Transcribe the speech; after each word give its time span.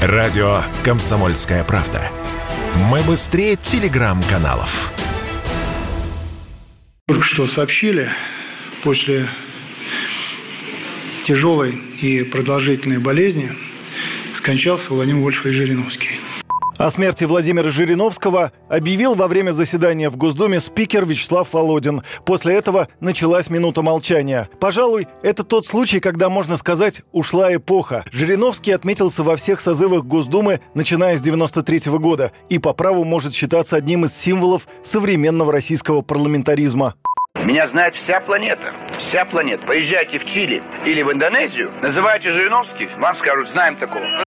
Радио 0.00 0.62
«Комсомольская 0.84 1.64
правда». 1.64 2.00
Мы 2.76 3.02
быстрее 3.02 3.56
телеграм-каналов. 3.56 4.92
Только 7.08 7.24
что 7.24 7.48
сообщили, 7.48 8.08
после 8.84 9.28
тяжелой 11.26 11.72
и 12.00 12.22
продолжительной 12.22 12.98
болезни 12.98 13.50
скончался 14.36 14.92
Владимир 14.92 15.20
Вольфович 15.20 15.56
Жириновский. 15.56 16.07
О 16.78 16.90
смерти 16.90 17.24
Владимира 17.24 17.70
Жириновского 17.70 18.52
объявил 18.68 19.16
во 19.16 19.26
время 19.26 19.50
заседания 19.50 20.08
в 20.10 20.16
Госдуме 20.16 20.60
спикер 20.60 21.04
Вячеслав 21.04 21.52
Володин. 21.52 22.02
После 22.24 22.54
этого 22.54 22.86
началась 23.00 23.50
минута 23.50 23.82
молчания. 23.82 24.48
Пожалуй, 24.60 25.08
это 25.24 25.42
тот 25.42 25.66
случай, 25.66 25.98
когда, 25.98 26.30
можно 26.30 26.56
сказать, 26.56 27.02
ушла 27.10 27.52
эпоха. 27.52 28.04
Жириновский 28.12 28.70
отметился 28.70 29.24
во 29.24 29.34
всех 29.34 29.60
созывах 29.60 30.04
Госдумы, 30.04 30.60
начиная 30.74 31.16
с 31.16 31.20
93 31.20 31.90
-го 31.90 31.98
года, 31.98 32.30
и 32.48 32.60
по 32.60 32.72
праву 32.72 33.02
может 33.02 33.34
считаться 33.34 33.74
одним 33.74 34.04
из 34.04 34.16
символов 34.16 34.68
современного 34.84 35.52
российского 35.52 36.02
парламентаризма. 36.02 36.94
Меня 37.42 37.66
знает 37.66 37.96
вся 37.96 38.20
планета. 38.20 38.72
Вся 38.98 39.24
планета. 39.24 39.66
Поезжайте 39.66 40.18
в 40.20 40.24
Чили 40.24 40.62
или 40.86 41.02
в 41.02 41.12
Индонезию, 41.12 41.72
называйте 41.82 42.30
Жириновский, 42.30 42.88
вам 42.98 43.16
скажут, 43.16 43.48
знаем 43.48 43.76
такого. 43.76 44.27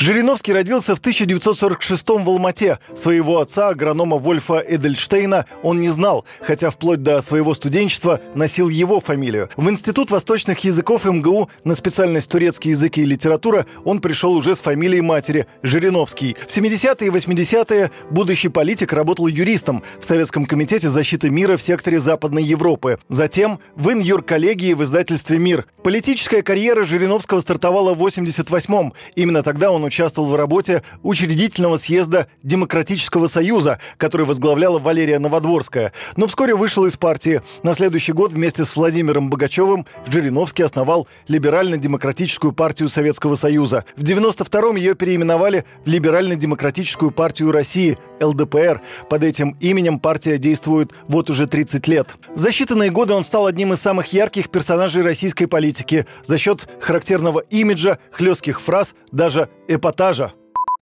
Жириновский 0.00 0.54
родился 0.54 0.94
в 0.94 0.98
1946 0.98 2.08
в 2.08 2.30
Алмате. 2.30 2.78
Своего 2.94 3.38
отца, 3.38 3.68
агронома 3.68 4.16
Вольфа 4.16 4.64
Эдельштейна, 4.66 5.44
он 5.62 5.82
не 5.82 5.90
знал, 5.90 6.24
хотя 6.40 6.70
вплоть 6.70 7.02
до 7.02 7.20
своего 7.20 7.52
студенчества 7.52 8.18
носил 8.34 8.70
его 8.70 9.00
фамилию. 9.00 9.50
В 9.58 9.68
Институт 9.68 10.10
восточных 10.10 10.60
языков 10.60 11.04
МГУ 11.04 11.50
на 11.64 11.74
специальность 11.74 12.30
турецкий 12.30 12.70
язык 12.70 12.96
и 12.96 13.04
литература 13.04 13.66
он 13.84 14.00
пришел 14.00 14.32
уже 14.32 14.54
с 14.54 14.60
фамилией 14.60 15.02
матери– 15.02 15.46
Жириновский. 15.62 16.34
В 16.48 16.56
70-е 16.56 17.06
и 17.06 17.10
80-е 17.10 17.90
будущий 18.08 18.48
политик 18.48 18.94
работал 18.94 19.26
юристом 19.26 19.82
в 20.00 20.06
Советском 20.06 20.46
комитете 20.46 20.88
защиты 20.88 21.28
мира 21.28 21.58
в 21.58 21.62
секторе 21.62 22.00
Западной 22.00 22.42
Европы. 22.42 22.98
Затем 23.10 23.60
в 23.76 23.92
инюр-коллегии 23.92 24.72
в 24.72 24.82
издательстве 24.82 25.36
«Мир». 25.36 25.66
Политическая 25.84 26.40
карьера 26.40 26.84
Жириновского 26.84 27.40
стартовала 27.40 27.92
в 27.92 28.02
88-м. 28.02 28.94
Именно 29.14 29.42
тогда 29.42 29.70
он 29.70 29.89
участвовал 29.90 30.28
в 30.28 30.36
работе 30.36 30.84
учредительного 31.02 31.76
съезда 31.76 32.28
Демократического 32.44 33.26
союза, 33.26 33.80
который 33.96 34.24
возглавляла 34.24 34.78
Валерия 34.78 35.18
Новодворская, 35.18 35.92
но 36.14 36.28
вскоре 36.28 36.54
вышел 36.54 36.86
из 36.86 36.96
партии. 36.96 37.42
На 37.64 37.74
следующий 37.74 38.12
год 38.12 38.32
вместе 38.32 38.64
с 38.64 38.76
Владимиром 38.76 39.30
Богачевым 39.30 39.86
Жириновский 40.06 40.62
основал 40.62 41.08
Либерально-демократическую 41.26 42.52
партию 42.52 42.88
Советского 42.88 43.34
Союза. 43.34 43.84
В 43.96 44.04
92-м 44.04 44.76
ее 44.76 44.94
переименовали 44.94 45.64
в 45.84 45.88
Либерально-демократическую 45.88 47.10
партию 47.10 47.50
России, 47.50 47.98
ЛДПР. 48.20 48.80
Под 49.08 49.22
этим 49.22 49.56
именем 49.60 49.98
партия 49.98 50.38
действует 50.38 50.92
вот 51.08 51.30
уже 51.30 51.46
30 51.46 51.86
лет. 51.88 52.08
За 52.34 52.50
считанные 52.50 52.90
годы 52.90 53.14
он 53.14 53.24
стал 53.24 53.46
одним 53.46 53.72
из 53.72 53.80
самых 53.80 54.12
ярких 54.12 54.50
персонажей 54.50 55.02
российской 55.02 55.46
политики 55.46 56.06
за 56.22 56.38
счет 56.38 56.68
характерного 56.80 57.40
имиджа, 57.50 57.98
хлестких 58.12 58.60
фраз, 58.60 58.94
даже 59.12 59.48
эпатажа. 59.68 60.32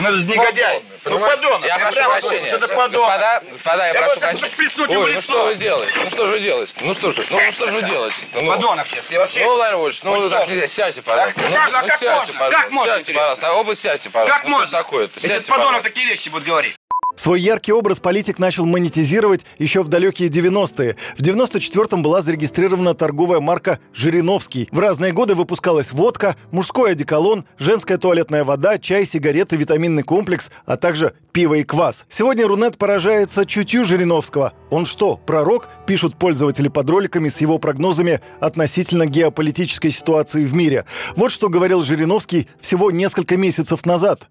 Ну, 0.00 0.10
это 0.14 0.22
негодяй. 0.32 0.80
Ну, 1.06 1.18
подонок. 1.18 1.64
Я 1.66 1.76
прошу 1.80 1.94
прямо 1.96 2.20
прощения. 2.20 2.46
это 2.50 2.68
подонок. 2.68 2.92
Господа, 2.92 3.42
господа, 3.50 3.86
я, 3.88 3.92
Я 3.94 4.00
прошу 4.02 4.20
прощения. 4.20 4.92
ему 4.92 5.00
Ой, 5.02 5.10
ну 5.10 5.16
лицо. 5.16 5.20
что 5.22 5.44
вы 5.46 5.54
делаете? 5.56 5.92
Ну 6.04 6.10
что 6.10 6.26
же 6.26 6.32
вы 6.32 6.40
делаете? 6.40 6.72
Ну 6.82 6.94
что 6.94 7.10
же, 7.10 7.24
ну, 7.30 7.40
ну 7.44 7.50
что 7.52 7.66
же 7.66 7.72
вы 7.74 7.82
делаете? 7.82 8.16
Ну, 8.34 8.46
Подонок 8.46 8.86
сейчас. 8.86 9.10
Я 9.10 9.18
вообще... 9.18 9.40
Ну, 9.44 9.56
Владимир 9.56 9.76
Владимирович, 9.78 10.02
ну, 10.04 10.20
Ну, 10.20 10.30
так, 10.30 10.48
сядьте, 10.70 11.02
пожалуйста. 11.02 11.40
Так, 11.40 11.50
ну, 11.50 11.56
как- 11.56 11.66
ну, 11.66 11.72
как 11.72 11.88
сядьте, 11.98 12.10
можно? 12.14 12.32
пожалуйста. 12.34 12.62
Как 12.62 12.70
можно, 12.70 12.94
Сядьте, 12.94 13.12
пожалуйста. 13.12 13.48
А 13.48 13.52
Оба 13.54 13.74
сядьте, 13.74 14.10
пожалуйста. 14.10 14.36
Как 14.38 14.44
Ну, 14.48 14.50
можно? 14.58 14.70
такое-то? 14.78 15.12
Если 15.16 15.28
Сядьте, 15.28 15.50
подонок 15.50 15.66
пожалуйста. 15.66 15.88
такие 15.88 16.06
вещи 16.06 16.28
будет 16.28 16.44
говорить. 16.44 16.76
Свой 17.18 17.40
яркий 17.40 17.72
образ 17.72 17.98
политик 17.98 18.38
начал 18.38 18.64
монетизировать 18.64 19.44
еще 19.58 19.82
в 19.82 19.88
далекие 19.88 20.28
90-е. 20.28 20.94
В 21.16 21.20
94-м 21.20 22.00
была 22.00 22.22
зарегистрирована 22.22 22.94
торговая 22.94 23.40
марка 23.40 23.80
«Жириновский». 23.92 24.68
В 24.70 24.78
разные 24.78 25.12
годы 25.12 25.34
выпускалась 25.34 25.90
водка, 25.90 26.36
мужской 26.52 26.92
одеколон, 26.92 27.44
женская 27.58 27.98
туалетная 27.98 28.44
вода, 28.44 28.78
чай, 28.78 29.04
сигареты, 29.04 29.56
витаминный 29.56 30.04
комплекс, 30.04 30.52
а 30.64 30.76
также 30.76 31.12
пиво 31.32 31.54
и 31.54 31.64
квас. 31.64 32.06
Сегодня 32.08 32.46
Рунет 32.46 32.78
поражается 32.78 33.44
чутью 33.46 33.84
Жириновского. 33.84 34.52
Он 34.70 34.86
что, 34.86 35.16
пророк? 35.16 35.68
Пишут 35.88 36.16
пользователи 36.16 36.68
под 36.68 36.88
роликами 36.88 37.28
с 37.28 37.40
его 37.40 37.58
прогнозами 37.58 38.20
относительно 38.38 39.06
геополитической 39.06 39.90
ситуации 39.90 40.44
в 40.44 40.54
мире. 40.54 40.84
Вот 41.16 41.32
что 41.32 41.48
говорил 41.48 41.82
Жириновский 41.82 42.46
всего 42.60 42.92
несколько 42.92 43.36
месяцев 43.36 43.84
назад. 43.86 44.28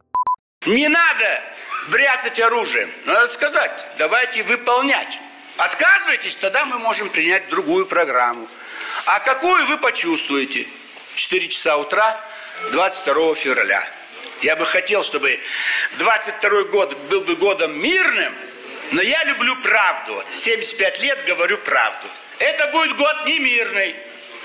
Не 0.67 0.89
надо 0.89 1.43
бряцать 1.87 2.39
оружием. 2.41 2.91
Надо 3.05 3.27
сказать, 3.29 3.85
давайте 3.97 4.43
выполнять. 4.43 5.17
Отказывайтесь, 5.55 6.35
тогда 6.35 6.65
мы 6.65 6.77
можем 6.77 7.09
принять 7.09 7.47
другую 7.47 7.85
программу. 7.85 8.47
А 9.05 9.21
какую 9.21 9.65
вы 9.65 9.77
почувствуете? 9.77 10.67
4 11.15 11.47
часа 11.47 11.77
утра 11.77 12.19
22 12.71 13.35
февраля. 13.35 13.87
Я 14.41 14.57
бы 14.57 14.65
хотел, 14.65 15.03
чтобы 15.03 15.39
22 15.99 16.63
год 16.63 16.97
был 17.09 17.21
бы 17.21 17.37
годом 17.37 17.79
мирным, 17.79 18.35
но 18.91 19.01
я 19.01 19.23
люблю 19.23 19.55
правду. 19.61 20.15
Вот 20.15 20.29
75 20.29 20.99
лет 20.99 21.25
говорю 21.25 21.57
правду. 21.59 22.07
Это 22.39 22.67
будет 22.67 22.97
год 22.97 23.25
не 23.25 23.39
мирный. 23.39 23.95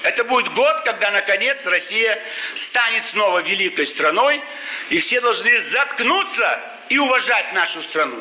Это 0.02 0.24
будет 0.24 0.52
год, 0.52 0.80
когда, 0.84 1.10
наконец, 1.10 1.64
Россия 1.66 2.18
станет 2.54 3.02
снова 3.04 3.40
великой 3.40 3.86
страной, 3.86 4.42
и 4.90 4.98
все 4.98 5.20
должны 5.20 5.60
заткнуться 5.60 6.60
и 6.88 6.98
уважать 6.98 7.54
нашу 7.54 7.80
страну. 7.80 8.16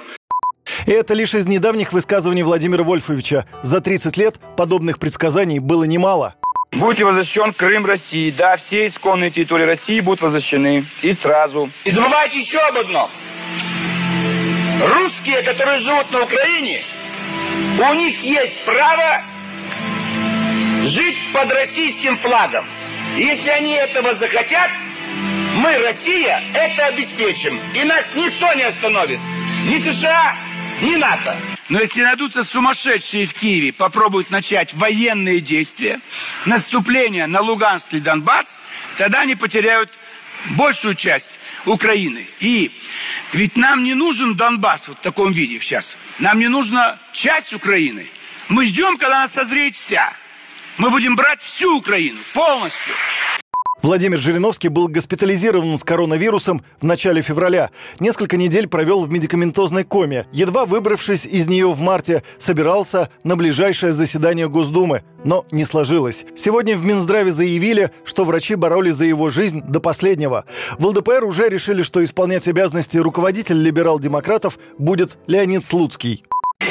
И 0.86 0.92
это 0.92 1.14
лишь 1.14 1.34
из 1.34 1.48
недавних 1.48 1.92
высказываний 1.92 2.44
Владимира 2.44 2.84
Вольфовича. 2.84 3.46
За 3.64 3.82
30 3.82 4.16
лет 4.18 4.36
подобных 4.56 5.00
предсказаний 5.00 5.60
было 5.60 5.84
немало. 5.84 6.36
Будет 6.72 7.00
возвращен 7.00 7.52
Крым 7.52 7.86
России. 7.86 8.32
Да, 8.32 8.56
все 8.58 8.88
исконные 8.88 9.30
территории 9.32 9.66
России 9.66 10.00
будут 10.00 10.22
возвращены. 10.22 10.86
И 11.02 11.12
сразу. 11.14 11.70
И 11.84 11.92
забывайте 11.92 12.40
еще 12.40 12.60
об 12.60 12.78
одном. 12.78 13.10
Русские, 14.82 15.44
которые 15.44 15.80
живут 15.82 16.12
на 16.12 16.24
Украине, 16.24 16.86
у 17.80 17.94
них 17.94 18.20
есть 18.22 18.64
право 18.66 19.31
под 21.42 21.52
российским 21.54 22.18
флагом. 22.18 22.68
И 23.18 23.22
Если 23.22 23.50
они 23.50 23.74
этого 23.74 24.16
захотят, 24.16 24.70
мы, 25.56 25.78
Россия, 25.80 26.44
это 26.54 26.86
обеспечим. 26.88 27.60
И 27.74 27.84
нас 27.84 28.06
никто 28.16 28.54
не 28.54 28.64
остановит. 28.64 29.20
Ни 29.66 29.80
США, 29.80 30.38
ни 30.82 30.96
НАТО. 30.96 31.38
Но 31.70 31.80
если 31.80 32.04
найдутся 32.04 32.44
сумасшедшие 32.44 33.26
в 33.26 33.34
Киеве, 33.34 33.74
попробуют 33.74 34.30
начать 34.30 34.74
военные 34.74 35.42
действия, 35.42 36.00
наступление 36.46 37.28
на 37.28 37.42
Луганск 37.42 37.92
или 37.92 38.02
Донбасс, 38.02 38.60
тогда 38.98 39.22
они 39.22 39.36
потеряют 39.36 39.92
большую 40.52 40.96
часть 40.96 41.40
Украины. 41.66 42.28
И 42.40 42.72
ведь 43.34 43.58
нам 43.58 43.84
не 43.84 43.96
нужен 43.96 44.36
Донбасс 44.36 44.88
вот 44.88 44.98
в 44.98 45.02
таком 45.02 45.34
виде 45.34 45.60
сейчас. 45.60 45.98
Нам 46.20 46.40
не 46.40 46.48
нужна 46.48 47.00
часть 47.14 47.52
Украины. 47.54 48.08
Мы 48.48 48.66
ждем, 48.66 48.98
когда 48.98 49.24
она 49.24 49.28
созреет 49.28 49.76
вся. 49.76 50.14
Мы 50.78 50.90
будем 50.90 51.16
брать 51.16 51.42
всю 51.42 51.78
Украину 51.78 52.18
полностью. 52.34 52.94
Владимир 53.82 54.20
Жириновский 54.20 54.70
был 54.70 54.88
госпитализирован 54.88 55.78
с 55.78 55.84
коронавирусом 55.84 56.62
в 56.80 56.86
начале 56.86 57.24
февраля. 57.24 57.72
Несколько 58.00 58.38
недель 58.38 58.68
провел 58.68 59.02
в 59.02 59.10
медикаментозной 59.10 59.84
коме. 59.84 60.28
Едва 60.32 60.66
выбравшись 60.66 61.26
из 61.26 61.48
нее 61.48 61.72
в 61.72 61.82
марте, 61.82 62.24
собирался 62.38 63.10
на 63.24 63.36
ближайшее 63.36 63.92
заседание 63.92 64.48
Госдумы. 64.48 65.04
Но 65.24 65.46
не 65.52 65.66
сложилось. 65.66 66.26
Сегодня 66.36 66.78
в 66.78 66.86
Минздраве 66.86 67.32
заявили, 67.32 67.90
что 68.06 68.24
врачи 68.24 68.54
боролись 68.54 68.96
за 68.96 69.06
его 69.06 69.30
жизнь 69.30 69.62
до 69.64 69.80
последнего. 69.80 70.46
В 70.78 70.86
ЛДПР 70.86 71.24
уже 71.24 71.50
решили, 71.50 71.82
что 71.82 72.04
исполнять 72.04 72.48
обязанности 72.48 72.98
руководитель 72.98 73.60
либерал-демократов 73.62 74.60
будет 74.78 75.18
Леонид 75.26 75.66
Слуцкий. 75.66 76.24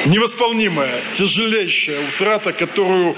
Невосполнимая, 0.06 1.00
тяжелейшая 1.16 2.08
утрата, 2.08 2.52
которую 2.52 3.16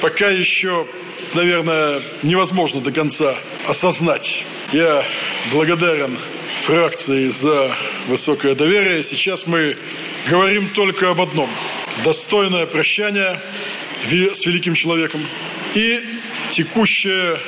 пока 0.00 0.28
еще, 0.28 0.86
наверное, 1.34 2.00
невозможно 2.22 2.80
до 2.80 2.92
конца 2.92 3.34
осознать. 3.66 4.44
Я 4.72 5.04
благодарен 5.52 6.16
фракции 6.64 7.28
за 7.28 7.74
высокое 8.06 8.54
доверие. 8.54 9.02
Сейчас 9.02 9.46
мы 9.46 9.76
говорим 10.28 10.70
только 10.70 11.10
об 11.10 11.20
одном. 11.20 11.50
Достойное 12.04 12.66
прощание 12.66 13.40
с 14.04 14.46
великим 14.46 14.74
человеком 14.74 15.24
и 15.74 16.00
текущее, 16.50 17.38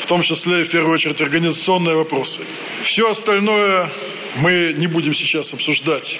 в 0.00 0.06
том 0.06 0.22
числе 0.22 0.60
и 0.60 0.64
в 0.64 0.70
первую 0.70 0.94
очередь, 0.94 1.20
организационные 1.20 1.96
вопросы. 1.96 2.40
Все 2.82 3.10
остальное 3.10 3.90
мы 4.36 4.74
не 4.76 4.86
будем 4.86 5.14
сейчас 5.14 5.52
обсуждать. 5.52 6.18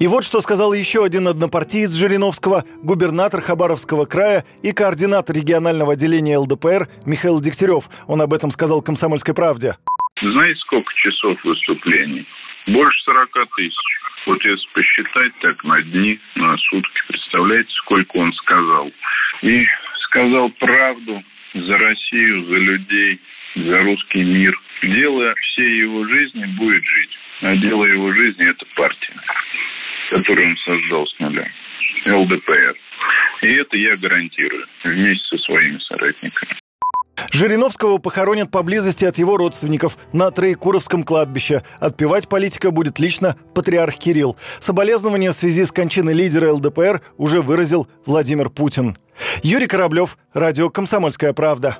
И 0.00 0.08
вот 0.08 0.24
что 0.24 0.40
сказал 0.40 0.72
еще 0.72 1.04
один 1.04 1.28
однопартиец 1.28 1.92
Жириновского, 1.92 2.64
губернатор 2.82 3.40
Хабаровского 3.40 4.06
края 4.06 4.44
и 4.62 4.72
координатор 4.72 5.36
регионального 5.36 5.92
отделения 5.92 6.36
ЛДПР 6.38 6.88
Михаил 7.06 7.40
Дегтярев. 7.40 7.84
Он 8.08 8.20
об 8.20 8.34
этом 8.34 8.50
сказал 8.50 8.82
«Комсомольской 8.82 9.34
правде». 9.34 9.76
Знаете, 10.20 10.58
сколько 10.60 10.92
часов 10.94 11.38
выступлений? 11.44 12.26
Больше 12.66 12.98
40 13.04 13.30
тысяч. 13.56 13.76
Вот 14.26 14.42
если 14.44 14.66
посчитать 14.72 15.32
так 15.40 15.62
на 15.64 15.82
дни, 15.82 16.18
на 16.34 16.56
сутки, 16.56 17.00
представляете, 17.08 17.70
сколько 17.84 18.16
он 18.16 18.32
сказал. 18.32 18.90
И 19.42 19.66
сказал 20.08 20.50
правду 20.58 21.22
за 21.54 21.78
Россию, 21.78 22.46
за 22.46 22.54
людей, 22.54 23.20
за 23.56 23.78
русский 23.82 24.22
мир. 24.22 24.58
Дело 24.82 25.34
всей 25.34 25.78
его 25.78 26.06
жизни 26.08 26.46
будет 26.58 26.84
жить. 26.84 27.10
А 27.42 27.56
дело 27.56 27.84
его 27.84 28.12
жизни– 28.12 28.48
это 28.48 28.64
партия, 28.76 29.14
которую 30.14 30.50
он 30.50 30.56
создал 30.58 31.06
с 31.06 31.18
нуля. 31.18 31.48
ЛДПР. 32.06 32.76
И 33.42 33.54
это 33.54 33.76
я 33.76 33.96
гарантирую 33.96 34.64
вместе 34.84 35.24
со 35.36 35.38
своими 35.38 35.78
соратниками. 35.80 36.54
Жириновского 37.32 37.98
похоронят 37.98 38.50
поблизости 38.50 39.04
от 39.04 39.18
его 39.18 39.36
родственников 39.36 39.96
на 40.12 40.30
Троекуровском 40.30 41.02
кладбище. 41.02 41.62
Отпевать 41.80 42.28
политика 42.28 42.70
будет 42.70 42.98
лично 42.98 43.36
патриарх 43.54 43.96
Кирилл. 43.96 44.36
Соболезнования 44.60 45.30
в 45.30 45.34
связи 45.34 45.64
с 45.64 45.72
кончиной 45.72 46.14
лидера 46.14 46.52
ЛДПР 46.52 47.00
уже 47.16 47.40
выразил 47.40 47.88
Владимир 48.06 48.50
Путин. 48.50 48.96
Юрий 49.42 49.66
Кораблев, 49.66 50.16
радио 50.32 50.70
«Комсомольская 50.70 51.32
правда». 51.32 51.78